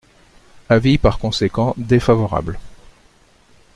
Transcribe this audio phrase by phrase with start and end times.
[0.67, 2.57] Avis par conséquent défavorable.